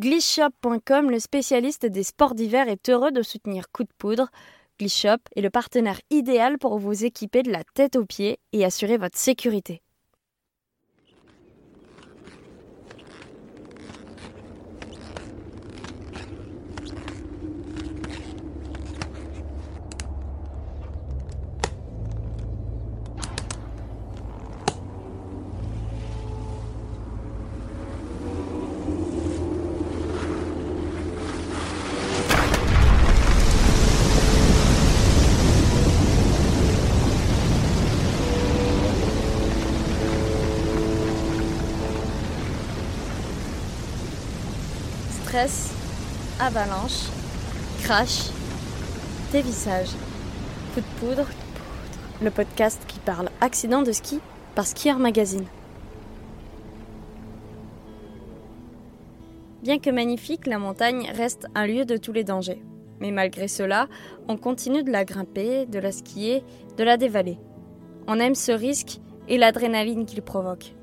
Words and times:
Glishop.com, 0.00 1.10
le 1.10 1.18
spécialiste 1.18 1.84
des 1.84 2.04
sports 2.04 2.34
d'hiver, 2.34 2.70
est 2.70 2.88
heureux 2.88 3.12
de 3.12 3.20
soutenir 3.20 3.70
Coup 3.70 3.82
de 3.82 3.92
Poudre. 3.98 4.30
Glishop 4.78 5.18
est 5.36 5.42
le 5.42 5.50
partenaire 5.50 6.00
idéal 6.08 6.56
pour 6.56 6.78
vous 6.78 7.04
équiper 7.04 7.42
de 7.42 7.52
la 7.52 7.64
tête 7.74 7.96
aux 7.96 8.06
pieds 8.06 8.38
et 8.54 8.64
assurer 8.64 8.96
votre 8.96 9.18
sécurité. 9.18 9.82
Stress, 45.30 45.72
avalanche, 46.40 47.06
crash, 47.84 48.30
dévissage, 49.30 49.90
coup 50.74 50.80
de 50.80 50.98
poudre, 50.98 51.28
le 52.20 52.32
podcast 52.32 52.82
qui 52.88 52.98
parle 52.98 53.28
accident 53.40 53.82
de 53.82 53.92
ski 53.92 54.18
par 54.56 54.66
Skier 54.66 54.94
Magazine. 54.94 55.44
Bien 59.62 59.78
que 59.78 59.90
magnifique, 59.90 60.48
la 60.48 60.58
montagne 60.58 61.08
reste 61.14 61.46
un 61.54 61.68
lieu 61.68 61.84
de 61.84 61.96
tous 61.96 62.12
les 62.12 62.24
dangers. 62.24 62.60
Mais 62.98 63.12
malgré 63.12 63.46
cela, 63.46 63.86
on 64.26 64.36
continue 64.36 64.82
de 64.82 64.90
la 64.90 65.04
grimper, 65.04 65.64
de 65.64 65.78
la 65.78 65.92
skier, 65.92 66.42
de 66.76 66.82
la 66.82 66.96
dévaler. 66.96 67.38
On 68.08 68.18
aime 68.18 68.34
ce 68.34 68.50
risque 68.50 68.98
et 69.28 69.38
l'adrénaline 69.38 70.06
qu'il 70.06 70.22
provoque, 70.22 70.74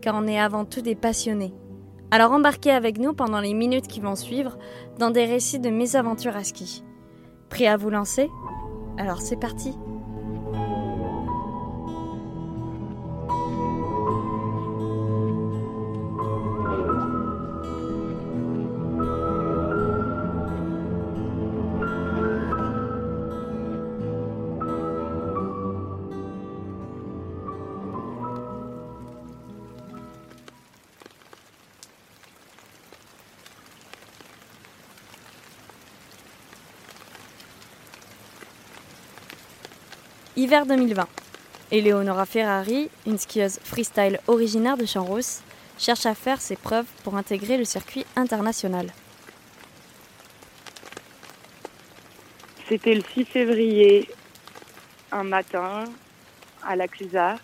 car 0.00 0.16
on 0.16 0.26
est 0.26 0.40
avant 0.40 0.64
tout 0.64 0.82
des 0.82 0.96
passionnés 0.96 1.54
alors 2.12 2.32
embarquez 2.32 2.70
avec 2.70 2.98
nous 2.98 3.14
pendant 3.14 3.40
les 3.40 3.54
minutes 3.54 3.88
qui 3.88 3.98
vont 3.98 4.16
suivre 4.16 4.58
dans 4.98 5.10
des 5.10 5.24
récits 5.24 5.58
de 5.58 5.70
mésaventures 5.70 6.36
à 6.36 6.44
ski. 6.44 6.84
Prêt 7.48 7.66
à 7.66 7.78
vous 7.78 7.88
lancer? 7.88 8.28
Alors 8.98 9.22
c'est 9.22 9.40
parti 9.40 9.72
Hiver 40.42 40.66
2020. 40.66 41.06
Eleonora 41.70 42.26
Ferrari, 42.26 42.90
une 43.06 43.16
skieuse 43.16 43.60
freestyle 43.62 44.18
originaire 44.26 44.76
de 44.76 44.84
Champs-Rousse, 44.84 45.40
cherche 45.78 46.04
à 46.04 46.16
faire 46.16 46.40
ses 46.40 46.56
preuves 46.56 46.88
pour 47.04 47.14
intégrer 47.14 47.56
le 47.56 47.64
circuit 47.64 48.04
international. 48.16 48.88
C'était 52.68 52.92
le 52.92 53.04
6 53.14 53.24
février, 53.24 54.08
un 55.12 55.22
matin, 55.22 55.84
à 56.66 56.74
la 56.74 56.88
de 56.88 57.36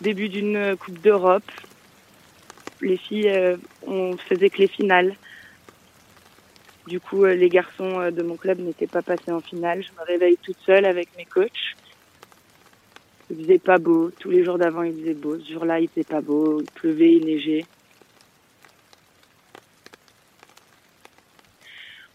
début 0.00 0.28
d'une 0.30 0.76
Coupe 0.78 0.98
d'Europe. 1.02 1.50
Les 2.80 2.96
filles, 2.96 3.28
euh, 3.28 3.58
on 3.86 4.16
faisait 4.16 4.48
que 4.48 4.56
les 4.56 4.68
finales. 4.68 5.14
Du 6.90 6.98
coup, 6.98 7.24
euh, 7.24 7.36
les 7.36 7.48
garçons 7.48 8.00
euh, 8.00 8.10
de 8.10 8.20
mon 8.20 8.34
club 8.34 8.58
n'étaient 8.58 8.88
pas 8.88 9.00
passés 9.00 9.30
en 9.30 9.38
finale. 9.38 9.80
Je 9.80 9.92
me 9.92 10.04
réveille 10.04 10.36
toute 10.42 10.58
seule 10.66 10.84
avec 10.84 11.08
mes 11.16 11.24
coachs. 11.24 11.76
Il 13.30 13.36
faisait 13.36 13.60
pas 13.60 13.78
beau. 13.78 14.10
Tous 14.18 14.28
les 14.28 14.42
jours 14.42 14.58
d'avant, 14.58 14.82
il 14.82 14.94
faisait 14.94 15.14
beau. 15.14 15.38
Ce 15.38 15.52
jour-là, 15.52 15.78
il 15.78 15.88
faisait 15.88 16.02
pas 16.02 16.20
beau. 16.20 16.60
Il 16.60 16.66
pleuvait, 16.66 17.12
il 17.12 17.26
neigeait. 17.26 17.64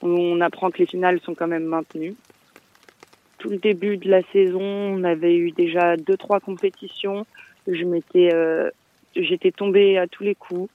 On 0.02 0.42
apprend 0.42 0.72
que 0.72 0.80
les 0.80 0.88
finales 0.88 1.22
sont 1.22 1.36
quand 1.36 1.48
même 1.48 1.64
maintenues. 1.64 2.16
Tout 3.38 3.52
le 3.52 3.58
début 3.58 3.96
de 3.96 4.10
la 4.10 4.24
saison, 4.34 4.60
on 4.62 5.06
avait 5.06 5.38
eu 5.38 5.52
déjà 5.52 5.96
deux, 5.96 6.18
trois 6.18 6.42
compétitions. 6.42 7.26
Je 7.66 7.86
m'étais, 7.86 8.34
euh, 8.34 8.70
j'étais 9.16 9.52
tombée 9.52 9.98
à 9.98 10.08
tous 10.08 10.24
les 10.24 10.36
coups. 10.36 10.70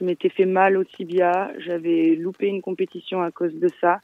Je 0.00 0.06
m'étais 0.06 0.30
fait 0.30 0.46
mal 0.46 0.76
au 0.76 0.84
tibia. 0.84 1.52
J'avais 1.58 2.16
loupé 2.16 2.46
une 2.46 2.62
compétition 2.62 3.20
à 3.22 3.30
cause 3.30 3.54
de 3.54 3.68
ça. 3.80 4.00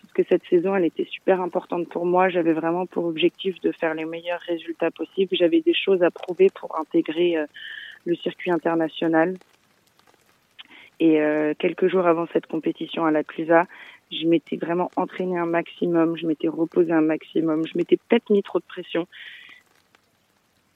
Parce 0.00 0.12
que 0.12 0.22
cette 0.28 0.44
saison, 0.44 0.76
elle 0.76 0.84
était 0.84 1.06
super 1.06 1.40
importante 1.40 1.88
pour 1.88 2.04
moi. 2.04 2.28
J'avais 2.28 2.52
vraiment 2.52 2.84
pour 2.84 3.06
objectif 3.06 3.58
de 3.60 3.72
faire 3.72 3.94
les 3.94 4.04
meilleurs 4.04 4.40
résultats 4.40 4.90
possibles. 4.90 5.34
J'avais 5.36 5.62
des 5.62 5.74
choses 5.74 6.02
à 6.02 6.10
prouver 6.10 6.50
pour 6.54 6.78
intégrer 6.78 7.38
euh, 7.38 7.46
le 8.04 8.14
circuit 8.16 8.50
international. 8.50 9.36
Et 11.00 11.20
euh, 11.20 11.54
quelques 11.58 11.88
jours 11.88 12.06
avant 12.06 12.26
cette 12.32 12.46
compétition 12.46 13.06
à 13.06 13.10
la 13.10 13.24
Clusa, 13.24 13.66
je 14.10 14.26
m'étais 14.26 14.56
vraiment 14.56 14.90
entraîné 14.96 15.38
un 15.38 15.46
maximum, 15.46 16.16
je 16.18 16.26
m'étais 16.26 16.48
reposé 16.48 16.92
un 16.92 17.00
maximum, 17.00 17.66
je 17.66 17.78
m'étais 17.78 17.96
peut-être 17.96 18.28
mis 18.28 18.42
trop 18.42 18.58
de 18.58 18.64
pression. 18.64 19.08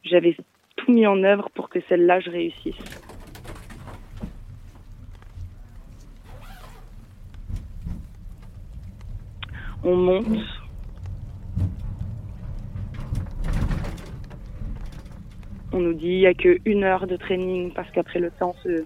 J'avais 0.02 0.34
tout 0.76 0.90
mis 0.90 1.06
en 1.06 1.22
œuvre 1.22 1.50
pour 1.50 1.68
que 1.68 1.80
celle-là, 1.88 2.20
je 2.20 2.30
réussisse. 2.30 3.15
On 9.84 9.96
monte. 9.96 10.26
On 15.72 15.80
nous 15.80 15.94
dit 15.94 16.06
il 16.06 16.18
n'y 16.20 16.26
a 16.26 16.34
qu'une 16.34 16.84
heure 16.84 17.06
de 17.06 17.16
training 17.16 17.72
parce 17.72 17.90
qu'après 17.90 18.18
le 18.18 18.30
temps 18.30 18.54
se, 18.62 18.84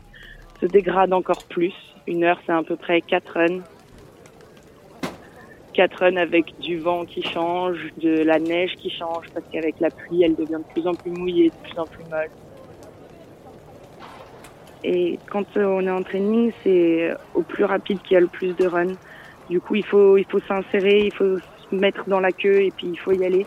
se 0.60 0.66
dégrade 0.66 1.12
encore 1.12 1.44
plus. 1.44 1.74
Une 2.06 2.24
heure, 2.24 2.40
c'est 2.44 2.52
à 2.52 2.62
peu 2.62 2.76
près 2.76 3.00
quatre 3.00 3.34
runs. 3.34 3.60
Quatre 5.72 6.00
runs 6.00 6.16
avec 6.16 6.58
du 6.58 6.78
vent 6.78 7.04
qui 7.04 7.22
change, 7.22 7.78
de 8.02 8.22
la 8.22 8.38
neige 8.38 8.74
qui 8.76 8.90
change 8.90 9.26
parce 9.32 9.46
qu'avec 9.52 9.78
la 9.78 9.90
pluie, 9.90 10.24
elle 10.24 10.34
devient 10.34 10.58
de 10.58 10.72
plus 10.72 10.86
en 10.86 10.94
plus 10.94 11.12
mouillée, 11.12 11.50
de 11.50 11.68
plus 11.68 11.78
en 11.78 11.84
plus 11.84 12.04
molle. 12.10 12.30
Et 14.82 15.18
quand 15.30 15.44
on 15.56 15.86
est 15.86 15.90
en 15.90 16.02
training, 16.02 16.52
c'est 16.64 17.12
au 17.34 17.42
plus 17.42 17.64
rapide 17.64 18.00
qu'il 18.02 18.14
y 18.14 18.16
a 18.16 18.20
le 18.20 18.26
plus 18.26 18.54
de 18.56 18.66
runs. 18.66 18.96
Du 19.50 19.60
coup, 19.60 19.74
il 19.74 19.84
faut, 19.84 20.16
il 20.16 20.24
faut 20.26 20.38
s'insérer, 20.46 21.06
il 21.06 21.12
faut 21.12 21.38
se 21.38 21.74
mettre 21.74 22.08
dans 22.08 22.20
la 22.20 22.30
queue 22.30 22.62
et 22.62 22.70
puis 22.70 22.86
il 22.86 22.96
faut 22.96 23.10
y 23.10 23.24
aller. 23.24 23.44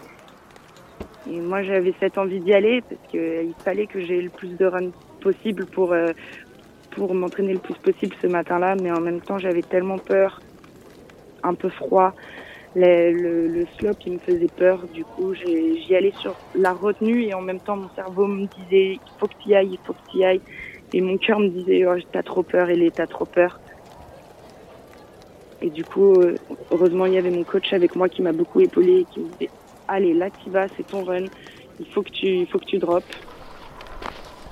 Et 1.31 1.39
moi, 1.39 1.63
j'avais 1.63 1.93
cette 2.01 2.17
envie 2.17 2.41
d'y 2.41 2.53
aller 2.53 2.81
parce 2.81 3.01
qu'il 3.09 3.53
fallait 3.63 3.87
que 3.87 4.01
j'ai 4.01 4.21
le 4.21 4.29
plus 4.29 4.49
de 4.57 4.65
runs 4.65 4.91
possible 5.21 5.65
pour, 5.65 5.93
euh, 5.93 6.11
pour 6.91 7.13
m'entraîner 7.15 7.53
le 7.53 7.59
plus 7.59 7.75
possible 7.75 8.13
ce 8.21 8.27
matin-là. 8.27 8.75
Mais 8.83 8.91
en 8.91 8.99
même 8.99 9.21
temps, 9.21 9.37
j'avais 9.37 9.61
tellement 9.61 9.97
peur, 9.97 10.41
un 11.41 11.53
peu 11.53 11.69
froid. 11.69 12.13
Le, 12.75 13.13
le, 13.13 13.47
le 13.47 13.65
slope, 13.77 13.99
il 14.05 14.13
me 14.13 14.19
faisait 14.19 14.51
peur. 14.57 14.85
Du 14.93 15.05
coup, 15.05 15.33
j'y 15.33 15.95
allais 15.95 16.13
sur 16.19 16.35
la 16.53 16.73
retenue 16.73 17.23
et 17.23 17.33
en 17.33 17.41
même 17.41 17.61
temps, 17.61 17.77
mon 17.77 17.89
cerveau 17.95 18.27
me 18.27 18.45
disait, 18.47 18.93
il 18.95 19.11
faut 19.19 19.27
que 19.27 19.35
tu 19.41 19.49
y 19.49 19.55
ailles, 19.55 19.71
il 19.71 19.79
faut 19.85 19.93
que 19.93 20.11
tu 20.11 20.17
y 20.17 20.25
ailles. 20.25 20.41
Et 20.91 20.99
mon 20.99 21.17
cœur 21.17 21.39
me 21.39 21.47
disait, 21.47 21.85
oh, 21.85 21.95
t'as 22.11 22.23
trop 22.23 22.43
peur, 22.43 22.69
et 22.69 22.91
t'as 22.91 23.07
trop 23.07 23.25
peur. 23.25 23.59
Et 25.63 25.69
du 25.69 25.85
coup, 25.85 26.19
euh, 26.19 26.37
heureusement, 26.71 27.05
il 27.05 27.13
y 27.13 27.17
avait 27.17 27.31
mon 27.31 27.45
coach 27.45 27.71
avec 27.71 27.95
moi 27.95 28.09
qui 28.09 28.21
m'a 28.21 28.33
beaucoup 28.33 28.59
épaulé 28.59 28.99
et 28.99 29.05
qui 29.05 29.21
me 29.21 29.29
disait 29.29 29.49
Allez, 29.87 30.13
là, 30.13 30.29
tu 30.29 30.49
vas, 30.49 30.67
c'est 30.75 30.83
ton 30.85 31.03
run, 31.05 31.27
il 31.79 31.87
faut 31.87 32.03
que 32.03 32.09
tu, 32.11 32.27
il 32.27 32.47
faut 32.47 32.59
que 32.59 32.65
tu 32.65 32.79
droppes. 32.79 33.11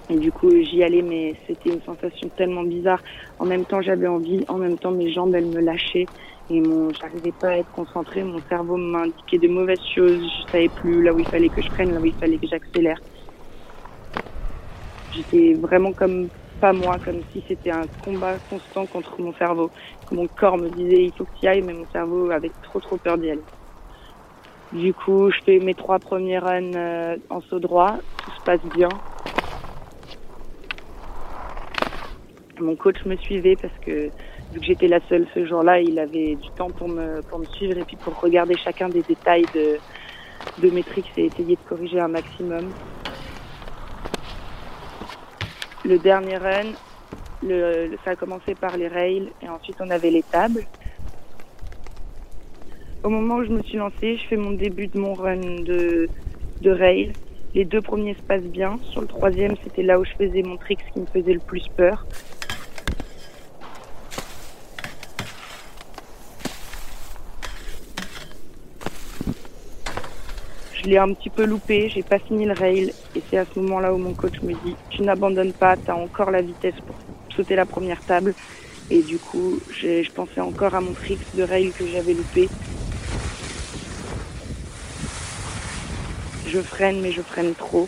Et 0.09 0.17
du 0.17 0.31
coup, 0.31 0.49
j'y 0.61 0.83
allais, 0.83 1.01
mais 1.01 1.35
c'était 1.47 1.69
une 1.69 1.81
sensation 1.81 2.29
tellement 2.29 2.63
bizarre. 2.63 3.01
En 3.39 3.45
même 3.45 3.65
temps, 3.65 3.81
j'avais 3.81 4.07
envie, 4.07 4.45
en 4.47 4.57
même 4.57 4.77
temps, 4.77 4.91
mes 4.91 5.11
jambes, 5.11 5.35
elles 5.35 5.47
me 5.47 5.59
lâchaient. 5.59 6.09
Et 6.49 6.61
mon, 6.61 6.93
j'arrivais 6.93 7.33
pas 7.33 7.49
à 7.49 7.57
être 7.57 7.71
concentrée. 7.71 8.23
Mon 8.23 8.41
cerveau 8.47 8.77
m'indiquait 8.77 9.37
de 9.39 9.49
mauvaises 9.49 9.83
choses. 9.93 10.21
Je 10.21 10.43
savais 10.49 10.69
plus 10.69 11.03
là 11.03 11.13
où 11.13 11.19
il 11.19 11.27
fallait 11.27 11.49
que 11.49 11.61
je 11.61 11.69
prenne, 11.71 11.93
là 11.93 11.99
où 11.99 12.05
il 12.05 12.15
fallait 12.15 12.39
que 12.39 12.47
j'accélère. 12.47 12.99
J'étais 15.11 15.55
vraiment 15.55 15.93
comme 15.93 16.29
pas 16.61 16.73
moi, 16.73 16.97
comme 17.03 17.21
si 17.33 17.43
c'était 17.47 17.71
un 17.71 17.87
combat 18.05 18.35
constant 18.49 18.85
contre 18.85 19.19
mon 19.19 19.33
cerveau. 19.33 19.71
Mon 20.11 20.27
corps 20.27 20.57
me 20.57 20.69
disait 20.69 21.05
il 21.05 21.11
faut 21.11 21.25
que 21.25 21.39
tu 21.39 21.47
ailles, 21.47 21.63
mais 21.63 21.73
mon 21.73 21.87
cerveau 21.91 22.29
avait 22.29 22.51
trop 22.61 22.79
trop 22.79 22.97
peur 22.97 23.17
d'y 23.17 23.31
aller. 23.31 23.41
Du 24.71 24.93
coup, 24.93 25.29
je 25.31 25.37
fais 25.43 25.59
mes 25.59 25.73
trois 25.73 25.99
premiers 25.99 26.37
runs 26.37 26.75
euh, 26.75 27.17
en 27.29 27.41
saut 27.41 27.59
droit, 27.59 27.97
tout 28.23 28.31
se 28.31 28.41
passe 28.45 28.61
bien. 28.75 28.89
Mon 32.59 32.75
coach 32.75 33.03
me 33.05 33.15
suivait 33.17 33.57
parce 33.59 33.73
que 33.83 34.11
vu 34.53 34.59
que 34.59 34.65
j'étais 34.65 34.87
la 34.87 34.99
seule 35.09 35.25
ce 35.33 35.45
jour-là, 35.45 35.81
il 35.81 35.97
avait 35.97 36.35
du 36.35 36.49
temps 36.51 36.69
pour 36.69 36.87
me, 36.87 37.21
pour 37.23 37.39
me 37.39 37.45
suivre 37.45 37.77
et 37.77 37.83
puis 37.83 37.97
pour 37.97 38.17
regarder 38.21 38.55
chacun 38.55 38.87
des 38.87 39.01
détails 39.01 39.45
de, 39.55 39.77
de 40.59 40.69
métriques 40.69 41.11
et 41.17 41.25
essayer 41.25 41.55
de 41.55 41.67
corriger 41.67 41.99
un 41.99 42.07
maximum. 42.07 42.69
Le 45.83 45.97
dernier 45.97 46.37
run, 46.37 46.73
le, 47.41 47.97
ça 48.05 48.11
a 48.11 48.15
commencé 48.15 48.53
par 48.53 48.77
les 48.77 48.87
rails 48.87 49.31
et 49.41 49.49
ensuite 49.49 49.77
on 49.79 49.89
avait 49.89 50.11
les 50.11 50.23
tables. 50.23 50.63
Au 53.03 53.09
moment 53.09 53.37
où 53.37 53.43
je 53.43 53.49
me 53.49 53.63
suis 53.63 53.77
lancée, 53.77 54.17
je 54.17 54.27
fais 54.27 54.37
mon 54.37 54.51
début 54.51 54.87
de 54.87 54.99
mon 54.99 55.13
run 55.13 55.37
de, 55.37 56.07
de 56.61 56.71
rail. 56.71 57.13
Les 57.55 57.65
deux 57.65 57.81
premiers 57.81 58.13
se 58.13 58.21
passent 58.21 58.41
bien. 58.43 58.77
Sur 58.91 59.01
le 59.01 59.07
troisième, 59.07 59.55
c'était 59.63 59.81
là 59.81 59.99
où 59.99 60.05
je 60.05 60.11
faisais 60.11 60.43
mon 60.43 60.57
trick, 60.57 60.79
ce 60.87 60.93
qui 60.93 60.99
me 60.99 61.05
faisait 61.07 61.33
le 61.33 61.39
plus 61.39 61.67
peur. 61.75 62.05
Je 70.83 70.89
l'ai 70.89 70.97
un 70.97 71.13
petit 71.13 71.29
peu 71.29 71.45
loupé, 71.45 71.89
j'ai 71.89 72.01
pas 72.01 72.17
fini 72.17 72.45
le 72.45 72.53
rail 72.53 72.91
et 73.15 73.21
c'est 73.29 73.37
à 73.37 73.45
ce 73.45 73.59
moment-là 73.59 73.93
où 73.93 73.97
mon 73.97 74.13
coach 74.13 74.41
me 74.41 74.53
dit 74.53 74.75
tu 74.89 75.03
n'abandonnes 75.03 75.53
pas, 75.53 75.77
tu 75.77 75.91
as 75.91 75.95
encore 75.95 76.31
la 76.31 76.41
vitesse 76.41 76.73
pour 76.87 76.95
sauter 77.35 77.55
la 77.55 77.67
première 77.67 78.01
table. 78.01 78.33
Et 78.89 79.03
du 79.03 79.19
coup, 79.19 79.59
je 79.69 80.09
pensais 80.11 80.41
encore 80.41 80.73
à 80.73 80.81
mon 80.81 80.93
trick 80.93 81.19
de 81.35 81.43
rail 81.43 81.71
que 81.71 81.85
j'avais 81.85 82.13
loupé. 82.13 82.49
Je 86.47 86.59
freine, 86.59 86.99
mais 87.01 87.11
je 87.11 87.21
freine 87.21 87.53
trop. 87.53 87.87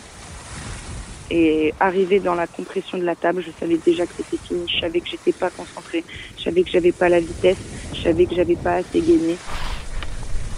Et 1.30 1.74
arrivé 1.80 2.20
dans 2.20 2.34
la 2.34 2.46
compression 2.46 2.96
de 2.96 3.04
la 3.04 3.16
table, 3.16 3.42
je 3.44 3.50
savais 3.58 3.78
déjà 3.84 4.06
que 4.06 4.12
c'était 4.16 4.42
fini. 4.46 4.66
Je 4.68 4.80
savais 4.80 5.00
que 5.00 5.08
j'étais 5.08 5.32
pas 5.32 5.50
concentrée. 5.50 6.04
Je 6.38 6.44
savais 6.44 6.62
que 6.62 6.70
j'avais 6.70 6.92
pas 6.92 7.08
la 7.08 7.18
vitesse. 7.18 7.58
Je 7.92 8.02
savais 8.02 8.24
que 8.24 8.36
j'avais 8.36 8.56
pas 8.56 8.76
assez 8.76 9.00
gagné 9.00 9.36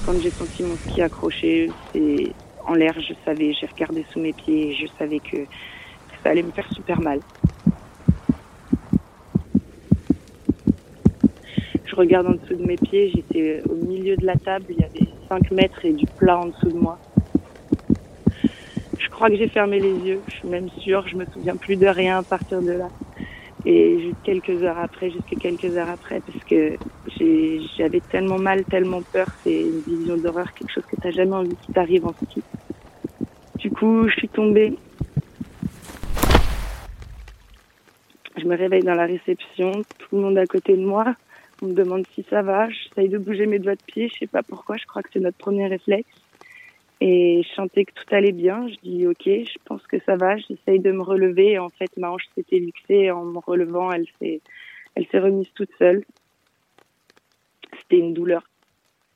quand 0.05 0.19
j'ai 0.21 0.31
senti 0.33 0.63
mon 0.63 0.77
ski 0.89 1.03
accroché, 1.03 1.71
c'est 1.93 2.33
en 2.67 2.75
l'air, 2.75 2.95
je 3.01 3.15
savais, 3.25 3.53
j'ai 3.53 3.67
regardé 3.67 4.05
sous 4.13 4.21
mes 4.21 4.33
pieds 4.33 4.75
je 4.75 4.87
savais 4.99 5.21
que 5.21 5.37
ça 6.23 6.31
allait 6.31 6.43
me 6.43 6.51
faire 6.53 6.71
super 6.73 7.01
mal. 7.01 7.21
Je 11.85 11.95
regarde 11.95 12.27
en 12.27 12.33
dessous 12.33 12.55
de 12.55 12.67
mes 12.67 12.77
pieds, 12.77 13.11
j'étais 13.15 13.63
au 13.69 13.75
milieu 13.75 14.17
de 14.17 14.27
la 14.27 14.35
table, 14.37 14.67
il 14.71 14.81
y 14.81 14.85
avait 14.85 15.09
5 15.29 15.51
mètres 15.53 15.85
et 15.85 15.93
du 15.93 16.07
plat 16.19 16.39
en 16.39 16.47
dessous 16.47 16.71
de 16.71 16.79
moi. 16.79 16.99
Je 18.99 19.09
crois 19.11 19.31
que 19.31 19.37
j'ai 19.37 19.49
fermé 19.49 19.81
les 19.81 19.95
yeux, 19.95 20.23
je 20.29 20.35
suis 20.35 20.49
même 20.49 20.69
sûre, 20.81 21.07
je 21.09 21.17
me 21.17 21.25
souviens 21.27 21.57
plus 21.57 21.77
de 21.77 21.87
rien 21.87 22.19
à 22.19 22.23
partir 22.23 22.61
de 22.61 22.73
là. 22.73 22.89
Et 23.65 24.13
quelques 24.25 24.63
heures 24.63 24.79
après, 24.79 25.11
jusqu'à 25.11 25.37
quelques 25.37 25.77
heures 25.77 25.89
après, 25.89 26.21
parce 26.21 26.45
que 26.45 26.77
j'avais 27.77 28.01
tellement 28.01 28.39
mal, 28.39 28.65
tellement 28.65 29.03
peur, 29.03 29.27
c'est 29.43 29.63
une 29.63 29.81
vision 29.81 30.17
d'horreur, 30.17 30.53
quelque 30.53 30.73
chose 30.73 30.85
que 30.87 30.97
t'as 30.97 31.11
jamais 31.11 31.35
envie 31.35 31.57
qui 31.57 31.73
t'arrive 31.73 32.07
en 32.07 32.13
ski. 32.13 32.43
Du 33.57 33.71
coup, 33.71 34.09
je 34.09 34.15
suis 34.15 34.29
tombée. 34.29 34.75
Je 38.37 38.45
me 38.45 38.57
réveille 38.57 38.83
dans 38.83 38.95
la 38.95 39.07
réception, 39.07 39.73
tout 39.99 40.17
le 40.17 40.23
monde 40.23 40.39
à 40.39 40.47
côté 40.47 40.77
de 40.77 40.85
moi. 40.85 41.15
On 41.63 41.67
me 41.67 41.75
demande 41.75 42.05
si 42.15 42.25
ça 42.29 42.43
va, 42.43 42.69
j'essaye 42.69 43.09
de 43.09 43.19
bouger 43.19 43.47
mes 43.47 43.59
doigts 43.59 43.77
de 43.77 43.83
pied, 43.83 44.09
je 44.13 44.19
sais 44.19 44.27
pas 44.27 44.43
pourquoi, 44.43 44.77
je 44.77 44.85
crois 44.85 45.03
que 45.03 45.09
c'est 45.13 45.21
notre 45.21 45.39
premier 45.39 45.67
réflexe. 45.67 46.09
Et 47.01 47.43
je 47.43 47.55
sentais 47.55 47.85
que 47.85 47.93
tout 47.93 48.15
allait 48.15 48.33
bien. 48.33 48.69
Je 48.69 48.77
dis 48.83 49.07
ok, 49.07 49.25
je 49.25 49.59
pense 49.65 49.87
que 49.87 49.99
ça 50.07 50.17
va. 50.17 50.37
J'essaye 50.39 50.81
de 50.81 50.93
me 50.93 51.03
relever. 51.03 51.59
En 51.59 51.69
fait, 51.69 51.95
ma 51.99 52.11
hanche 52.11 52.25
s'était 52.35 52.59
luxée. 52.59 53.11
En 53.11 53.25
me 53.25 53.39
relevant, 53.39 53.93
elle 53.93 54.07
s'est, 54.19 54.41
elle 54.95 55.07
s'est 55.09 55.19
remise 55.19 55.51
toute 55.55 55.71
seule. 55.79 56.05
C'était 57.81 57.99
une 57.99 58.15
douleur 58.15 58.43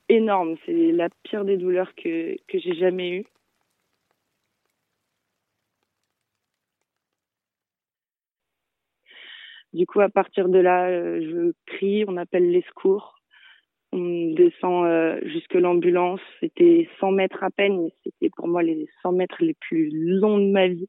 énorme. 0.09 0.57
C'est 0.67 0.93
la 0.93 1.09
pire 1.25 1.45
des 1.45 1.57
douleurs 1.57 1.95
que, 1.95 2.37
que 2.49 2.59
j'ai 2.59 2.75
jamais 2.75 3.11
eues. 3.11 3.27
Du 9.73 9.87
coup, 9.87 10.01
à 10.01 10.09
partir 10.09 10.49
de 10.49 10.59
là, 10.59 10.89
euh, 10.89 11.21
je 11.23 11.53
crie, 11.67 12.05
on 12.09 12.17
appelle 12.17 12.51
les 12.51 12.63
secours. 12.63 13.15
On 13.93 14.33
descend 14.35 14.85
euh, 14.87 15.21
jusque 15.25 15.55
l'ambulance. 15.55 16.21
C'était 16.41 16.89
100 16.99 17.13
mètres 17.13 17.43
à 17.45 17.51
peine. 17.51 17.89
C'était 18.05 18.31
pour 18.37 18.49
moi 18.49 18.63
les 18.63 18.89
100 19.03 19.13
mètres 19.13 19.43
les 19.43 19.55
plus 19.55 19.91
longs 19.93 20.39
de 20.39 20.51
ma 20.51 20.67
vie. 20.69 20.89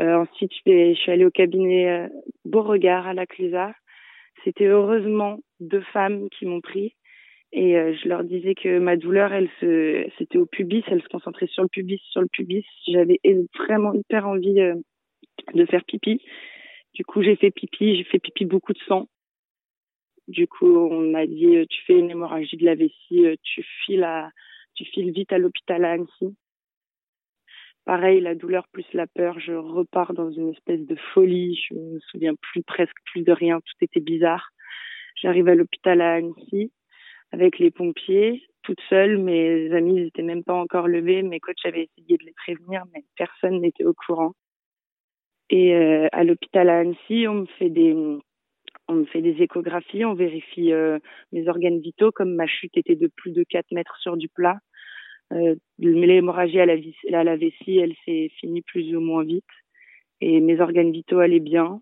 Euh, 0.00 0.16
ensuite, 0.16 0.52
je, 0.66 0.94
suis 0.94 1.12
allée 1.12 1.24
au 1.24 1.30
cabinet 1.30 2.08
Beauregard 2.44 3.06
à 3.06 3.14
la 3.14 3.26
Clésa. 3.26 3.72
C'était 4.44 4.66
heureusement 4.66 5.38
deux 5.60 5.82
femmes 5.92 6.28
qui 6.30 6.46
m'ont 6.46 6.60
pris. 6.60 6.94
Et 7.52 7.76
euh, 7.78 7.94
je 7.94 8.08
leur 8.08 8.24
disais 8.24 8.54
que 8.54 8.78
ma 8.78 8.96
douleur, 8.96 9.32
elle 9.32 9.48
se, 9.60 10.06
c'était 10.18 10.38
au 10.38 10.46
pubis, 10.46 10.82
elle 10.88 11.02
se 11.02 11.08
concentrait 11.08 11.46
sur 11.46 11.62
le 11.62 11.68
pubis, 11.68 12.00
sur 12.10 12.20
le 12.20 12.28
pubis. 12.28 12.66
J'avais 12.88 13.20
vraiment 13.58 13.94
hyper 13.94 14.26
envie 14.26 14.54
de 15.54 15.66
faire 15.66 15.84
pipi. 15.84 16.20
Du 16.94 17.04
coup, 17.04 17.22
j'ai 17.22 17.36
fait 17.36 17.50
pipi, 17.50 17.96
j'ai 17.96 18.04
fait 18.04 18.18
pipi 18.18 18.44
beaucoup 18.44 18.72
de 18.72 18.78
sang. 18.88 19.08
Du 20.28 20.48
coup, 20.48 20.76
on 20.76 21.10
m'a 21.10 21.26
dit, 21.26 21.56
euh, 21.56 21.66
tu 21.68 21.82
fais 21.84 21.98
une 21.98 22.10
hémorragie 22.10 22.56
de 22.56 22.64
la 22.64 22.74
vessie, 22.74 23.26
euh, 23.26 23.36
tu 23.42 23.62
files, 23.84 24.02
à, 24.02 24.30
tu 24.74 24.84
files 24.84 25.12
vite 25.12 25.32
à 25.32 25.38
l'hôpital 25.38 25.84
à 25.84 25.92
Annecy. 25.92 26.36
Pareil, 27.84 28.20
la 28.20 28.34
douleur 28.34 28.66
plus 28.72 28.86
la 28.92 29.06
peur, 29.06 29.38
je 29.38 29.52
repars 29.52 30.12
dans 30.12 30.30
une 30.32 30.50
espèce 30.50 30.84
de 30.84 30.96
folie. 31.14 31.62
Je 31.68 31.74
me 31.74 32.00
souviens 32.00 32.34
plus 32.34 32.64
presque 32.64 32.96
plus 33.04 33.22
de 33.22 33.30
rien, 33.30 33.60
tout 33.60 33.84
était 33.84 34.00
bizarre. 34.00 34.50
J'arrive 35.16 35.48
à 35.48 35.54
l'hôpital 35.54 36.00
à 36.00 36.14
Annecy 36.14 36.72
avec 37.32 37.58
les 37.58 37.70
pompiers, 37.70 38.42
toute 38.62 38.80
seule. 38.88 39.18
Mes 39.18 39.72
amis 39.72 39.94
n'étaient 39.94 40.22
même 40.22 40.44
pas 40.44 40.54
encore 40.54 40.88
levés. 40.88 41.22
Mes 41.22 41.40
coachs 41.40 41.64
avaient 41.64 41.88
essayé 41.96 42.18
de 42.18 42.24
les 42.24 42.34
prévenir, 42.34 42.84
mais 42.94 43.02
personne 43.16 43.60
n'était 43.60 43.84
au 43.84 43.94
courant. 43.94 44.32
Et 45.48 45.74
euh, 45.74 46.08
à 46.12 46.24
l'hôpital 46.24 46.68
à 46.68 46.80
Annecy, 46.80 47.26
on 47.28 47.34
me 47.34 47.46
fait 47.58 47.70
des 47.70 47.94
on 48.88 48.94
me 48.94 49.04
fait 49.06 49.20
des 49.20 49.42
échographies, 49.42 50.04
on 50.04 50.14
vérifie 50.14 50.72
euh, 50.72 50.98
mes 51.32 51.48
organes 51.48 51.80
vitaux, 51.80 52.12
comme 52.12 52.34
ma 52.34 52.46
chute 52.46 52.76
était 52.76 52.94
de 52.94 53.08
plus 53.08 53.32
de 53.32 53.42
4 53.42 53.72
mètres 53.72 53.96
sur 53.98 54.16
du 54.16 54.28
plat. 54.28 54.58
Euh, 55.32 55.56
L'hémorragie 55.78 56.60
à 56.60 56.66
la, 56.66 56.74
à 57.12 57.24
la 57.24 57.36
vessie, 57.36 57.78
elle 57.78 57.94
s'est 58.04 58.30
finie 58.38 58.62
plus 58.62 58.94
ou 58.94 59.00
moins 59.00 59.24
vite. 59.24 59.44
Et 60.20 60.40
mes 60.40 60.60
organes 60.60 60.92
vitaux 60.92 61.18
allaient 61.18 61.40
bien. 61.40 61.80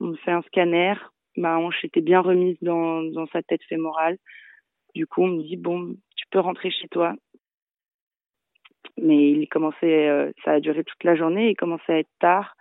On 0.00 0.06
me 0.06 0.16
fait 0.16 0.30
un 0.30 0.42
scanner. 0.42 0.94
Ma 1.36 1.58
hanche 1.58 1.84
était 1.84 2.00
bien 2.00 2.20
remise 2.20 2.56
dans, 2.62 3.26
sa 3.32 3.42
tête 3.42 3.62
fémorale. 3.64 4.18
Du 4.94 5.06
coup, 5.06 5.22
on 5.22 5.28
me 5.28 5.42
dit, 5.42 5.56
bon, 5.56 5.96
tu 6.16 6.26
peux 6.30 6.40
rentrer 6.40 6.70
chez 6.70 6.88
toi. 6.88 7.14
Mais 8.98 9.30
il 9.30 9.48
commençait, 9.48 10.08
euh, 10.08 10.32
ça 10.44 10.52
a 10.52 10.60
duré 10.60 10.84
toute 10.84 11.02
la 11.04 11.16
journée, 11.16 11.50
il 11.50 11.56
commençait 11.56 11.92
à 11.92 11.98
être 12.00 12.10
tard. 12.20 12.54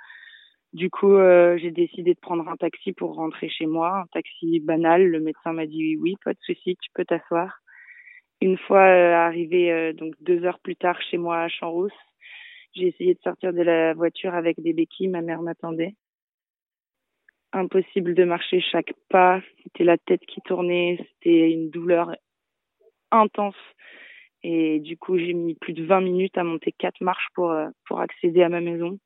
Du 0.73 0.89
coup, 0.89 1.13
euh, 1.15 1.57
j'ai 1.57 1.71
décidé 1.71 2.13
de 2.13 2.19
prendre 2.19 2.47
un 2.47 2.55
taxi 2.55 2.93
pour 2.93 3.15
rentrer 3.15 3.49
chez 3.49 3.65
moi, 3.65 4.03
un 4.03 4.05
taxi 4.13 4.61
banal. 4.61 5.05
Le 5.05 5.19
médecin 5.19 5.51
m'a 5.51 5.65
dit 5.65 5.97
oui, 5.97 6.15
pas 6.23 6.33
de 6.33 6.39
souci, 6.41 6.77
tu 6.81 6.89
peux 6.93 7.03
t'asseoir. 7.03 7.59
Une 8.41 8.57
fois 8.57 8.79
euh, 8.81 9.13
arrivé 9.13 9.71
euh, 9.71 9.93
donc 9.93 10.13
deux 10.21 10.45
heures 10.45 10.59
plus 10.59 10.75
tard 10.77 10.99
chez 11.01 11.17
moi 11.17 11.41
à 11.41 11.47
champs 11.49 11.87
j'ai 12.73 12.87
essayé 12.87 13.13
de 13.15 13.19
sortir 13.21 13.53
de 13.53 13.61
la 13.61 13.93
voiture 13.93 14.33
avec 14.33 14.61
des 14.61 14.73
béquilles. 14.73 15.09
Ma 15.09 15.21
mère 15.21 15.41
m'attendait. 15.41 15.95
Impossible 17.53 18.13
de 18.13 18.23
marcher 18.23 18.61
chaque 18.61 18.93
pas. 19.09 19.41
C'était 19.63 19.83
la 19.83 19.97
tête 19.97 20.25
qui 20.25 20.41
tournait. 20.41 20.97
C'était 20.99 21.51
une 21.51 21.69
douleur 21.69 22.15
intense. 23.11 23.55
Et 24.43 24.79
du 24.79 24.97
coup, 24.97 25.17
j'ai 25.17 25.33
mis 25.33 25.55
plus 25.55 25.73
de 25.73 25.85
20 25.85 26.01
minutes 26.01 26.37
à 26.37 26.43
monter 26.43 26.71
quatre 26.71 27.01
marches 27.01 27.27
pour 27.35 27.53
pour 27.85 27.99
accéder 27.99 28.41
à 28.43 28.49
ma 28.49 28.61
maison 28.61 28.97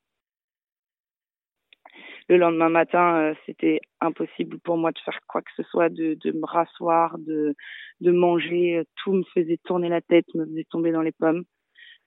le 2.27 2.37
lendemain 2.37 2.69
matin, 2.69 3.17
euh, 3.17 3.33
c'était 3.45 3.81
impossible 4.01 4.59
pour 4.59 4.77
moi 4.77 4.91
de 4.91 4.99
faire 4.99 5.19
quoi 5.27 5.41
que 5.41 5.51
ce 5.55 5.63
soit, 5.63 5.89
de, 5.89 6.17
de 6.23 6.31
me 6.31 6.45
rasseoir, 6.45 7.17
de, 7.19 7.55
de 8.01 8.11
manger. 8.11 8.83
Tout 8.95 9.13
me 9.13 9.23
faisait 9.33 9.59
tourner 9.63 9.89
la 9.89 10.01
tête, 10.01 10.25
me 10.33 10.45
faisait 10.45 10.65
tomber 10.69 10.91
dans 10.91 11.01
les 11.01 11.11
pommes. 11.11 11.43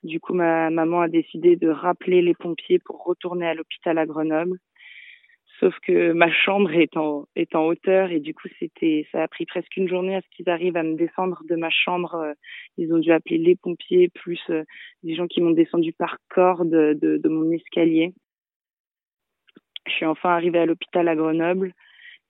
Du 0.03 0.21
coup, 0.21 0.35
ma 0.35 0.71
maman 0.71 1.03
a 1.03 1.09
décidé 1.09 1.57
de 1.57 1.69
rappeler 1.69 2.23
les 2.23 2.35
pompiers 2.35 2.79
pour 2.79 3.05
retourner 3.05 3.47
à 3.47 3.55
l'hôpital 3.55 3.99
à 3.99 4.07
Grenoble. 4.07 4.59
Sauf 5.61 5.75
que 5.81 6.13
ma 6.13 6.31
chambre 6.31 6.73
est 6.73 6.97
en, 6.97 7.27
hauteur 7.55 8.13
et 8.13 8.21
du 8.21 8.33
coup, 8.33 8.49
c'était, 8.61 9.09
ça 9.11 9.25
a 9.25 9.29
pris 9.29 9.45
presque 9.45 9.77
une 9.77 9.89
journée 9.89 10.15
à 10.15 10.21
ce 10.21 10.29
qu'ils 10.31 10.49
arrivent 10.49 10.77
à 10.77 10.85
me 10.85 10.95
descendre 10.95 11.43
de 11.49 11.57
ma 11.57 11.71
chambre. 11.71 12.35
Ils 12.77 12.93
ont 12.95 12.99
dû 12.99 13.11
appeler 13.11 13.39
les 13.39 13.57
pompiers 13.57 14.09
plus 14.09 14.41
euh, 14.51 14.63
des 15.03 15.17
gens 15.17 15.27
qui 15.27 15.41
m'ont 15.41 15.51
descendu 15.51 15.93
par 15.93 16.19
corde 16.29 16.71
de, 16.71 17.17
de 17.17 17.29
mon 17.29 17.51
escalier. 17.51 18.15
Je 19.87 19.93
suis 19.93 20.07
enfin 20.07 20.31
arrivée 20.31 20.61
à 20.61 20.67
l'hôpital 20.67 21.09
à 21.09 21.17
Grenoble 21.17 21.73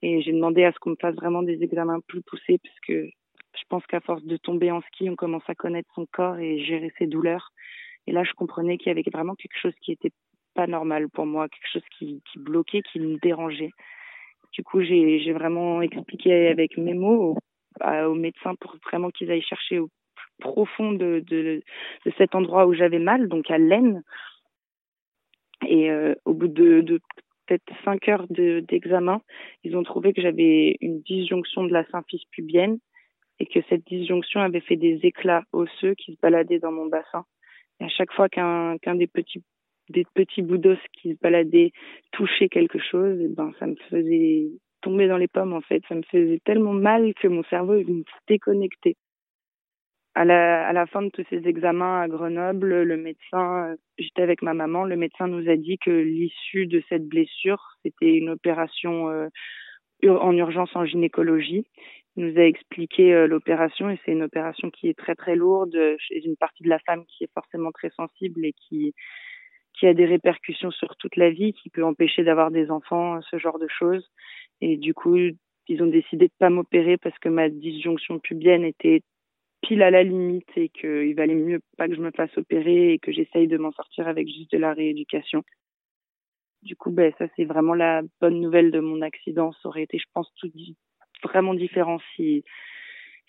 et 0.01 0.23
j'ai 0.23 0.33
demandé 0.33 0.65
à 0.65 0.73
ce 0.73 0.79
qu'on 0.79 0.91
me 0.91 0.97
fasse 1.01 1.17
vraiment 1.17 1.43
des 1.43 1.63
examens 1.63 2.01
plus 2.07 2.23
poussés 2.23 2.59
parce 2.63 2.81
que 2.87 3.11
je 3.59 3.65
pense 3.69 3.85
qu'à 3.87 4.01
force 4.01 4.25
de 4.25 4.37
tomber 4.37 4.71
en 4.71 4.81
ski, 4.83 5.11
on 5.11 5.17
commence 5.17 5.49
à 5.49 5.55
connaître 5.55 5.91
son 5.95 6.07
corps 6.07 6.39
et 6.39 6.65
gérer 6.65 6.93
ses 6.99 7.07
douleurs. 7.07 7.51
Et 8.07 8.13
là, 8.13 8.25
je 8.25 8.33
comprenais 8.33 8.79
qu'il 8.79 8.89
y 8.89 8.91
avait 8.91 9.03
vraiment 9.13 9.35
quelque 9.35 9.59
chose 9.61 9.75
qui 9.83 9.93
était 9.93 10.13
pas 10.59 10.67
normal 10.67 11.09
pour 11.09 11.25
moi, 11.25 11.49
quelque 11.49 11.73
chose 11.73 11.89
qui, 11.97 12.21
bloquait, 12.35 12.83
qui 12.83 12.99
me 12.99 13.17
dérangeait. 13.19 13.71
Du 14.53 14.65
coup, 14.65 14.83
j'ai 14.83 15.33
vraiment 15.33 15.81
expliqué 15.83 16.49
avec 16.49 16.77
mes 16.77 16.95
mots 16.95 17.37
aux, 17.81 18.15
médecins 18.15 18.57
pour 18.57 18.75
vraiment 18.85 19.11
qu'ils 19.11 19.31
aillent 19.31 19.51
chercher 19.55 19.79
au 19.79 19.87
plus 20.17 20.33
profond 20.41 20.91
de, 20.91 21.23
de, 21.29 21.63
cet 22.17 22.35
endroit 22.35 22.67
où 22.67 22.75
j'avais 22.75 22.99
mal, 22.99 23.29
donc 23.29 23.49
à 23.53 23.59
l'aine. 23.59 24.03
Et 25.65 25.93
euh, 25.93 26.17
au 26.25 26.35
bout 26.35 26.49
de, 26.49 27.01
peut-être 27.47 27.73
cinq 27.85 28.09
heures 28.09 28.27
d'examen, 28.29 29.21
ils 29.63 29.77
ont 29.77 29.85
trouvé 29.85 30.13
que 30.13 30.23
j'avais 30.23 30.77
une 30.81 31.03
disjonction 31.03 31.63
de 31.63 31.73
la 31.73 31.85
symphyse 31.93 32.25
pubienne 32.33 32.79
et 33.39 33.47
que 33.47 33.61
cette 33.69 33.87
disjonction 33.87 34.41
avait 34.41 34.67
fait 34.69 34.77
des 34.77 34.99
éclats 35.05 35.45
osseux 35.53 35.95
qui 35.95 36.15
se 36.15 36.21
baladaient 36.21 36.59
dans 36.59 36.73
mon 36.73 36.87
bassin. 36.87 37.25
À 37.81 37.87
chaque 37.87 38.13
fois 38.13 38.29
qu'un 38.29 38.77
qu'un 38.79 38.97
des 38.97 39.07
petits 39.07 39.45
des 39.91 40.05
petits 40.15 40.43
bouts 40.43 40.59
d'os 40.59 40.79
qui 40.93 41.13
se 41.13 41.19
baladaient 41.21 41.73
touchait 42.13 42.49
quelque 42.49 42.79
chose, 42.79 43.19
eh 43.21 43.29
ben 43.29 43.53
ça 43.59 43.67
me 43.67 43.77
faisait 43.91 44.49
tomber 44.81 45.09
dans 45.09 45.17
les 45.17 45.29
pommes 45.29 45.53
en 45.53 45.61
fait. 45.61 45.83
Ça 45.89 45.95
me 45.95 46.03
faisait 46.03 46.41
tellement 46.45 46.73
mal 46.73 47.13
que 47.15 47.29
mon 47.29 47.43
cerveau 47.45 47.75
me 47.75 48.05
déconnectait. 48.29 48.97
À 50.15 50.25
la, 50.25 50.67
à 50.67 50.73
la 50.73 50.87
fin 50.87 51.03
de 51.03 51.11
tous 51.11 51.25
ces 51.31 51.47
examens 51.47 52.01
à 52.01 52.09
Grenoble, 52.09 52.83
le 52.83 52.97
médecin, 52.97 53.77
j'étais 53.99 54.23
avec 54.23 54.43
ma 54.43 54.53
maman, 54.53 54.85
le 54.85 54.97
médecin 54.97 55.29
nous 55.29 55.49
a 55.49 55.57
dit 55.57 55.79
que 55.79 55.91
l'issue 55.91 56.67
de 56.67 56.83
cette 56.89 57.07
blessure, 57.07 57.63
c'était 57.85 58.15
une 58.15 58.31
opération 58.31 59.09
euh, 59.11 59.29
en 60.05 60.33
urgence 60.37 60.75
en 60.75 60.85
gynécologie 60.85 61.67
nous 62.19 62.37
a 62.37 62.43
expliqué 62.43 63.15
euh, 63.15 63.27
l'opération 63.27 63.89
et 63.91 63.99
c'est 64.05 64.13
une 64.13 64.25
opération 64.25 64.71
qui 64.71 64.89
est 64.89 64.99
très 64.99 65.15
très 65.15 65.37
lourde 65.37 65.77
chez 65.99 66.25
une 66.27 66.37
partie 66.37 66.65
de 66.65 66.69
la 66.69 66.81
femme 66.81 67.05
qui 67.07 67.25
est 67.25 67.33
forcément 67.33 67.71
très 67.71 67.91
sensible 67.91 68.45
et 68.45 68.53
qui 68.53 68.95
qui 69.79 69.87
a 69.87 69.95
des 69.95 70.07
répercussions 70.07 70.71
sur 70.71 70.97
toute 70.97 71.17
la 71.17 71.31
vie, 71.31 71.53
qui 71.53 71.71
peut 71.71 71.85
empêcher 71.85 72.25
d'avoir 72.25 72.51
des 72.51 72.71
enfants, 72.71 73.21
ce 73.31 73.39
genre 73.39 73.59
de 73.59 73.69
choses. 73.69 74.11
Et 74.61 74.77
du 74.77 74.95
coup, 74.95 75.17
ils 75.17 75.83
ont 75.83 75.87
décidé 75.87 76.27
de 76.27 76.33
pas 76.39 76.51
m'opérer 76.51 76.97
parce 76.97 77.19
que 77.19 77.29
ma 77.29 77.49
disjonction 77.49 78.19
pubienne 78.19 78.65
était 78.65 79.03
pile 79.63 79.83
à 79.83 79.91
la 79.91 80.03
limite 80.03 80.49
et 80.57 80.69
qu'il 80.69 81.15
valait 81.15 81.35
mieux 81.35 81.61
pas 81.77 81.89
que 81.89 81.95
je 81.95 82.01
me 82.01 82.11
fasse 82.11 82.37
opérer 82.37 82.93
et 82.95 82.99
que 82.99 83.13
j'essaye 83.13 83.49
de 83.49 83.59
m'en 83.59 83.73
sortir 83.73 84.09
avec 84.09 84.27
juste 84.27 84.53
de 84.53 84.59
la 84.59 84.73
rééducation. 84.73 85.43
Du 86.63 86.75
coup, 86.75 86.91
ben, 86.91 87.13
ça, 87.19 87.27
c'est 87.37 87.45
vraiment 87.45 87.75
la 87.75 88.03
bonne 88.21 88.41
nouvelle 88.41 88.71
de 88.73 88.81
mon 88.81 89.01
accident. 89.03 89.53
Ça 89.63 89.69
aurait 89.69 89.85
été, 89.85 89.99
je 89.99 90.07
pense, 90.13 90.33
tout, 90.37 90.51
vraiment 91.23 91.55
différent 91.55 91.99
si 92.15 92.45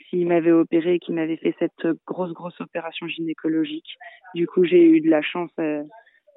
s'il 0.09 0.27
m'avait 0.27 0.51
opéré 0.51 0.95
et 0.95 0.99
qu'il 0.99 1.13
m'avait 1.13 1.37
fait 1.37 1.53
cette 1.59 1.85
grosse 2.07 2.31
grosse 2.33 2.59
opération 2.61 3.07
gynécologique. 3.07 3.97
Du 4.33 4.47
coup, 4.47 4.63
j'ai 4.63 4.81
eu 4.81 5.01
de 5.01 5.09
la 5.09 5.21
chance 5.21 5.51
euh, 5.59 5.83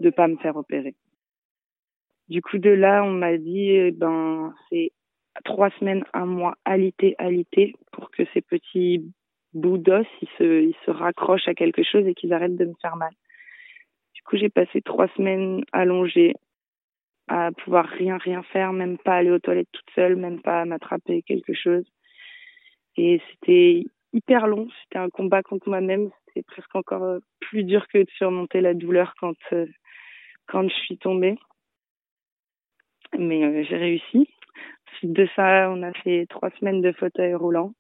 de 0.03 0.11
pas 0.11 0.29
me 0.29 0.37
faire 0.37 0.57
opérer. 0.57 0.95
Du 2.29 2.43
coup, 2.43 2.59
de 2.59 2.71
là, 2.71 3.03
on 3.05 3.11
m'a 3.13 3.37
dit 3.37 3.71
eh 3.71 3.91
ben 3.91 4.55
c'est 4.69 4.93
trois 5.45 5.71
semaines, 5.79 6.05
un 6.13 6.27
mois, 6.27 6.55
alité, 6.65 7.15
alité, 7.19 7.75
pour 7.93 8.11
que 8.11 8.23
ces 8.33 8.43
petits 8.43 9.05
bouts 9.55 9.79
d'os 9.79 10.07
ils 10.21 10.29
se 10.39 10.63
ils 10.63 10.77
se 10.85 10.91
raccrochent 10.91 11.49
à 11.49 11.55
quelque 11.55 11.83
chose 11.83 12.07
et 12.07 12.15
qu'ils 12.15 12.33
arrêtent 12.33 12.57
de 12.57 12.65
me 12.65 12.75
faire 12.81 12.97
mal. 12.97 13.13
Du 14.15 14.23
coup, 14.23 14.37
j'ai 14.37 14.51
passé 14.51 14.83
trois 14.83 15.09
semaines 15.17 15.65
allongée 15.73 16.35
à 17.29 17.51
pouvoir 17.53 17.87
rien 17.87 18.19
rien 18.19 18.43
faire, 18.43 18.73
même 18.73 18.99
pas 18.99 19.17
aller 19.17 19.31
aux 19.31 19.39
toilettes 19.39 19.73
toute 19.73 19.91
seule, 19.95 20.17
même 20.17 20.41
pas 20.43 20.65
m'attraper 20.65 21.23
quelque 21.23 21.55
chose. 21.55 21.85
Et 22.97 23.21
c'était 23.31 23.85
hyper 24.13 24.47
long, 24.47 24.69
c'était 24.83 24.99
un 24.99 25.09
combat 25.09 25.43
contre 25.43 25.69
moi-même, 25.69 26.11
c'était 26.27 26.43
presque 26.43 26.75
encore 26.75 27.05
euh, 27.05 27.19
plus 27.41 27.65
dur 27.65 27.87
que 27.89 27.99
de 27.99 28.11
surmonter 28.17 28.61
la 28.61 28.75
douleur 28.75 29.15
quand 29.19 29.35
euh, 29.53 29.67
quand 30.53 30.69
je 30.69 30.75
suis 30.75 30.99
tombée. 30.99 31.37
Mais 33.19 33.43
euh, 33.45 33.65
j'ai 33.69 33.77
réussi. 33.77 34.29
Suite 34.99 35.13
de 35.13 35.27
ça, 35.35 35.71
on 35.71 35.83
a 35.83 35.93
fait 36.05 36.27
trois 36.29 36.51
semaines 36.59 36.83
de 36.83 36.93
fauteuil 36.93 37.35
roulant 37.35 37.73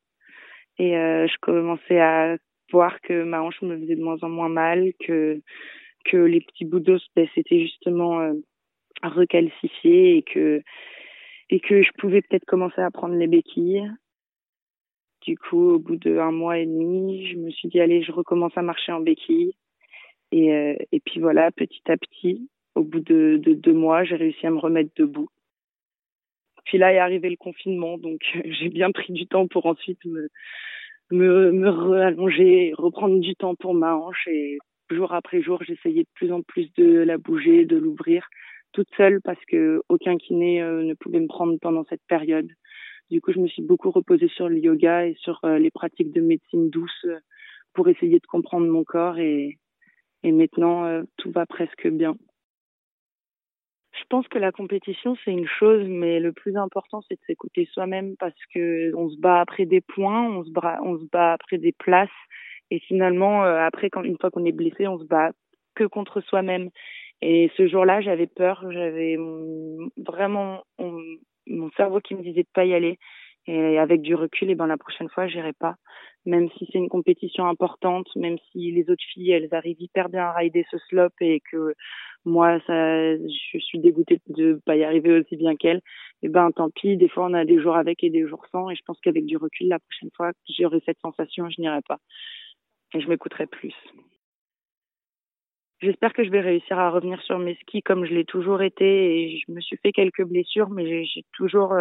et 0.79 0.93
je 0.93 1.37
commençais 1.43 2.00
à 2.00 2.38
voir 2.73 2.99
que 3.02 3.23
ma 3.23 3.43
hanche 3.43 3.61
me 3.61 3.79
faisait 3.79 3.97
de 3.97 4.02
moins 4.02 4.17
en 4.23 4.31
moins 4.31 4.49
mal, 4.49 4.93
que 4.99 5.41
que 6.07 6.17
les 6.17 6.41
petits 6.41 6.64
bouts 6.64 6.81
d'os, 6.81 7.07
ben, 7.14 7.29
c'était 7.35 7.61
justement 7.61 8.33
recalcifier 9.02 10.17
et 10.17 10.23
que 10.23 10.62
et 11.50 11.61
que 11.61 11.83
je 11.83 11.91
pouvais 11.99 12.23
peut-être 12.23 12.47
commencer 12.47 12.81
à 12.81 12.91
prendre 12.91 13.14
les 13.14 13.26
béquilles. 13.26 13.87
Du 15.21 15.37
coup, 15.37 15.75
au 15.75 15.79
bout 15.79 15.97
d'un 15.97 16.33
mois 16.33 16.59
et 16.59 16.67
demi, 16.67 17.26
je 17.29 17.37
me 17.37 17.50
suis 17.50 17.69
dit 17.69 17.79
allez, 17.79 18.02
je 18.02 18.11
recommence 18.11 18.57
à 18.57 18.62
marcher 18.62 18.91
en 18.91 19.00
béquilles. 19.00 19.55
Et, 20.33 20.52
euh, 20.52 20.75
et 20.91 21.00
puis 21.00 21.21
voilà, 21.21 21.50
petit 21.52 21.83
à 21.88 21.97
petit, 21.99 22.49
au 22.75 22.83
bout 22.83 23.00
de, 23.00 23.38
de 23.43 23.55
deux 23.55 23.73
mois, 23.73 24.05
j'ai 24.05 24.17
réussi 24.17 24.47
à 24.47 24.50
me 24.50 24.59
remettre 24.59 24.91
debout. 24.97 25.29
Puis 26.64 26.79
là 26.79 26.93
est 26.93 26.99
arrivé 26.99 27.29
le 27.29 27.37
confinement, 27.37 27.99
donc 27.99 28.21
j'ai 28.45 28.69
bien 28.69 28.91
pris 28.91 29.12
du 29.12 29.26
temps 29.26 29.47
pour 29.47 29.67
ensuite 29.67 30.05
me 30.05 30.29
me, 31.11 31.52
me 31.52 31.69
rallonger, 31.69 32.73
reprendre 32.75 33.21
du 33.21 33.35
temps 33.35 33.55
pour 33.55 33.75
ma 33.75 33.95
hanche 33.95 34.26
et 34.29 34.59
jour 34.91 35.12
après 35.12 35.43
jour, 35.43 35.62
j'essayais 35.62 36.02
de 36.02 36.09
plus 36.14 36.33
en 36.33 36.43
plus 36.43 36.73
de 36.75 36.99
la 36.99 37.19
bouger, 37.19 37.64
de 37.64 37.76
l'ouvrir 37.76 38.26
toute 38.73 38.88
seule 38.97 39.21
parce 39.23 39.43
que 39.47 39.83
aucun 39.88 40.17
kiné 40.17 40.62
euh, 40.62 40.83
ne 40.83 40.95
pouvait 40.95 41.21
me 41.21 41.26
prendre 41.26 41.59
pendant 41.61 41.85
cette 41.85 42.02
période. 42.09 42.49
Du 43.11 43.21
coup, 43.21 43.33
je 43.33 43.38
me 43.38 43.49
suis 43.49 43.62
beaucoup 43.62 43.91
reposée 43.91 44.29
sur 44.29 44.49
le 44.49 44.59
yoga 44.59 45.07
et 45.07 45.14
sur 45.21 45.41
euh, 45.45 45.59
les 45.59 45.71
pratiques 45.71 46.12
de 46.12 46.23
médecine 46.23 46.71
douce 46.71 47.05
euh, 47.05 47.19
pour 47.75 47.88
essayer 47.88 48.19
de 48.19 48.26
comprendre 48.26 48.67
mon 48.67 48.85
corps 48.85 49.19
et, 49.19 49.59
et 50.23 50.33
maintenant 50.33 51.02
tout 51.17 51.31
va 51.31 51.47
presque 51.47 51.88
bien. 51.88 52.17
Je 54.02 54.06
pense 54.09 54.26
que 54.28 54.38
la 54.38 54.52
compétition 54.52 55.16
c'est 55.25 55.30
une 55.30 55.47
chose, 55.47 55.87
mais 55.88 56.21
le 56.21 56.32
plus 56.32 56.56
important 56.56 57.02
c'est 57.09 57.14
de 57.14 57.25
s'écouter 57.26 57.66
soi-même 57.73 58.16
parce 58.18 58.35
que 58.54 58.92
on 58.97 59.09
se 59.09 59.16
bat 59.18 59.40
après 59.40 59.64
des 59.64 59.80
points, 59.80 60.28
on 60.30 60.44
se 60.44 60.50
bat, 60.50 61.32
après 61.32 61.59
des 61.59 61.73
places 61.73 62.09
et 62.71 62.80
finalement 62.80 63.42
après 63.42 63.90
quand 63.90 64.02
une 64.02 64.18
fois 64.18 64.30
qu'on 64.30 64.44
est 64.44 64.52
blessé, 64.52 64.87
on 64.87 64.99
se 64.99 65.04
bat 65.04 65.30
que 65.75 65.85
contre 65.85 66.21
soi-même 66.21 66.68
et 67.23 67.50
ce 67.56 67.68
jour-là, 67.68 68.00
j'avais 68.00 68.26
peur, 68.26 68.64
j'avais 68.73 69.16
vraiment 69.97 70.64
mon 71.47 71.71
cerveau 71.76 72.00
qui 72.00 72.16
me 72.16 72.23
disait 72.23 72.42
de 72.42 72.49
pas 72.52 72.64
y 72.64 72.75
aller. 72.75 72.99
Et 73.47 73.78
avec 73.78 74.02
du 74.02 74.14
recul, 74.14 74.50
et 74.50 74.54
ben 74.54 74.66
la 74.68 74.76
prochaine 74.76 75.09
fois, 75.09 75.26
j'irai 75.26 75.52
pas. 75.52 75.75
Même 76.25 76.49
si 76.57 76.69
c'est 76.71 76.79
une 76.79 76.88
compétition 76.88 77.47
importante, 77.47 78.07
même 78.14 78.37
si 78.50 78.71
les 78.71 78.88
autres 78.91 79.05
filles, 79.12 79.33
elles 79.33 79.52
arrivent 79.52 79.81
hyper 79.81 80.09
bien 80.09 80.25
à 80.25 80.33
rider 80.33 80.64
ce 80.71 80.79
slope 80.79 81.14
et 81.21 81.41
que 81.50 81.75
moi, 82.25 82.61
ça, 82.67 83.17
je 83.17 83.59
suis 83.59 83.81
dégoûtée 83.81 84.21
de 84.29 84.61
pas 84.64 84.76
y 84.76 84.85
arriver 84.85 85.19
aussi 85.19 85.37
bien 85.37 85.57
qu'elles. 85.57 85.83
Et 86.23 86.29
ben 86.29 86.52
tant 86.52 86.71
pis. 86.71 86.97
Des 86.97 87.09
fois, 87.09 87.26
on 87.26 87.35
a 87.35 87.45
des 87.45 87.61
jours 87.61 87.76
avec 87.76 88.05
et 88.05 88.11
des 88.11 88.26
jours 88.29 88.47
sans. 88.52 88.71
Et 88.71 88.76
je 88.76 88.83
pense 88.87 89.00
qu'avec 89.00 89.26
du 89.26 89.37
recul, 89.37 89.69
la 89.69 89.81
prochaine 89.81 90.11
fois, 90.17 90.31
j'aurai 90.49 90.81
cette 90.87 91.00
sensation, 91.00 91.50
je 91.50 91.61
n'irai 91.61 91.81
pas. 91.88 91.99
Et 92.95 93.00
je 93.00 93.09
m'écouterai 93.09 93.47
plus. 93.47 93.75
J'espère 95.81 96.12
que 96.12 96.23
je 96.23 96.31
vais 96.31 96.41
réussir 96.41 96.79
à 96.79 96.91
revenir 96.91 97.21
sur 97.23 97.41
mes 97.41 97.57
skis 97.57 97.83
comme 97.83 98.05
je 98.05 98.14
l'ai 98.14 98.25
toujours 98.25 98.62
été 98.62 98.85
et 98.85 99.38
je 99.38 99.50
me 99.50 99.61
suis 99.61 99.76
fait 99.79 99.91
quelques 99.91 100.23
blessures, 100.23 100.71
mais 100.71 101.05
j'ai 101.05 101.25
toujours 101.33 101.75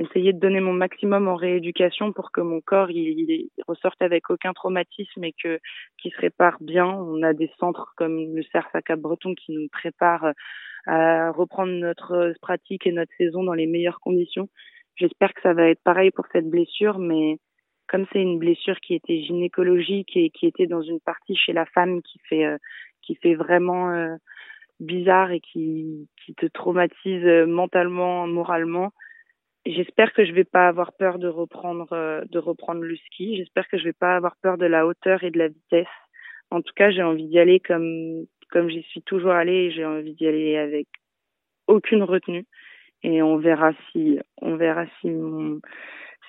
essayé 0.00 0.32
de 0.32 0.38
donner 0.38 0.60
mon 0.60 0.72
maximum 0.72 1.28
en 1.28 1.36
rééducation 1.36 2.12
pour 2.12 2.32
que 2.32 2.40
mon 2.40 2.60
corps 2.60 2.90
il, 2.90 3.48
ressorte 3.68 4.00
avec 4.02 4.30
aucun 4.30 4.52
traumatisme 4.52 5.22
et 5.24 5.32
que 5.32 5.58
qu'il 5.98 6.12
se 6.12 6.20
répare 6.20 6.56
bien. 6.60 6.86
On 6.86 7.22
a 7.22 7.32
des 7.32 7.50
centres 7.58 7.92
comme 7.96 8.34
le 8.34 8.42
CERF 8.50 8.74
à 8.74 8.82
Cap-Breton 8.82 9.34
qui 9.34 9.52
nous 9.52 9.68
préparent 9.68 10.24
euh, 10.24 10.32
à 10.86 11.30
reprendre 11.30 11.72
notre 11.72 12.34
pratique 12.40 12.86
et 12.86 12.92
notre 12.92 13.12
saison 13.18 13.42
dans 13.42 13.54
les 13.54 13.66
meilleures 13.66 14.00
conditions. 14.00 14.48
J'espère 14.96 15.34
que 15.34 15.42
ça 15.42 15.52
va 15.52 15.68
être 15.68 15.82
pareil 15.82 16.10
pour 16.10 16.26
cette 16.32 16.48
blessure, 16.48 16.98
mais 16.98 17.38
comme 17.88 18.06
c'est 18.12 18.22
une 18.22 18.38
blessure 18.38 18.78
qui 18.80 18.94
était 18.94 19.22
gynécologique 19.22 20.16
et 20.16 20.30
qui 20.30 20.46
était 20.46 20.66
dans 20.66 20.82
une 20.82 21.00
partie 21.00 21.36
chez 21.36 21.52
la 21.52 21.66
femme 21.66 22.02
qui 22.02 22.18
fait 22.28 22.44
euh, 22.44 22.56
qui 23.02 23.16
fait 23.16 23.34
vraiment 23.34 23.90
euh, 23.90 24.14
bizarre 24.78 25.30
et 25.30 25.40
qui, 25.40 26.08
qui 26.24 26.34
te 26.34 26.46
traumatise 26.46 27.24
euh, 27.24 27.46
mentalement, 27.46 28.26
moralement. 28.26 28.92
J'espère 29.66 30.12
que 30.14 30.24
je 30.24 30.32
vais 30.32 30.44
pas 30.44 30.68
avoir 30.68 30.92
peur 30.94 31.18
de 31.18 31.28
reprendre 31.28 31.92
euh, 31.92 32.22
de 32.30 32.38
reprendre 32.38 32.80
le 32.80 32.96
ski. 32.96 33.36
J'espère 33.36 33.68
que 33.68 33.78
je 33.78 33.84
vais 33.84 33.92
pas 33.92 34.16
avoir 34.16 34.36
peur 34.42 34.56
de 34.56 34.66
la 34.66 34.86
hauteur 34.86 35.22
et 35.22 35.30
de 35.30 35.38
la 35.38 35.48
vitesse. 35.48 35.86
En 36.50 36.62
tout 36.62 36.72
cas, 36.74 36.90
j'ai 36.90 37.02
envie 37.02 37.28
d'y 37.28 37.38
aller 37.38 37.60
comme 37.60 38.24
comme 38.50 38.70
j'y 38.70 38.82
suis 38.84 39.02
toujours 39.02 39.32
allée. 39.32 39.70
J'ai 39.72 39.84
envie 39.84 40.14
d'y 40.14 40.26
aller 40.26 40.56
avec 40.56 40.88
aucune 41.66 42.02
retenue 42.02 42.46
et 43.02 43.22
on 43.22 43.36
verra 43.38 43.72
si 43.92 44.18
on 44.40 44.56
verra 44.56 44.86
si 45.00 45.08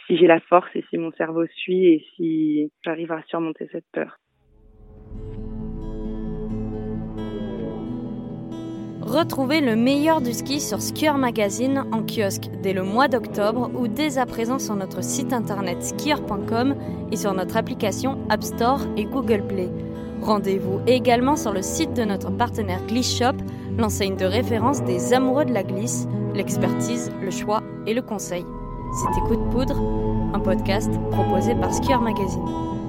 si 0.07 0.17
j'ai 0.17 0.27
la 0.27 0.39
force 0.41 0.69
et 0.75 0.83
si 0.89 0.97
mon 0.97 1.11
cerveau 1.13 1.45
suit 1.47 1.87
et 1.87 2.05
si 2.15 2.71
j'arrive 2.83 3.11
à 3.11 3.23
surmonter 3.23 3.67
cette 3.71 3.85
peur. 3.93 4.20
Retrouvez 9.11 9.59
le 9.59 9.75
meilleur 9.75 10.21
du 10.21 10.31
ski 10.31 10.61
sur 10.61 10.81
Skier 10.81 11.11
Magazine 11.11 11.83
en 11.91 12.01
kiosque 12.01 12.49
dès 12.63 12.71
le 12.71 12.81
mois 12.81 13.09
d'octobre 13.09 13.69
ou 13.77 13.89
dès 13.89 14.17
à 14.17 14.25
présent 14.25 14.57
sur 14.57 14.73
notre 14.73 15.03
site 15.03 15.33
internet 15.33 15.83
skier.com 15.83 16.75
et 17.11 17.17
sur 17.17 17.33
notre 17.33 17.57
application 17.57 18.17
App 18.29 18.41
Store 18.41 18.79
et 18.95 19.03
Google 19.03 19.45
Play. 19.45 19.69
Rendez-vous 20.21 20.79
également 20.87 21.35
sur 21.35 21.51
le 21.51 21.61
site 21.61 21.93
de 21.93 22.03
notre 22.03 22.31
partenaire 22.31 22.79
Gliss 22.87 23.17
Shop, 23.17 23.35
l'enseigne 23.77 24.15
de 24.15 24.23
référence 24.23 24.81
des 24.83 25.11
amoureux 25.11 25.43
de 25.43 25.53
la 25.53 25.63
glisse, 25.63 26.07
l'expertise, 26.33 27.11
le 27.21 27.31
choix 27.31 27.61
et 27.85 27.93
le 27.93 28.01
conseil. 28.01 28.45
C'était 28.93 29.27
Coup 29.27 29.35
de 29.35 29.49
poudre, 29.51 29.75
un 30.33 30.39
podcast 30.39 30.89
proposé 31.11 31.53
par 31.55 31.73
Skier 31.73 31.97
Magazine. 31.97 32.80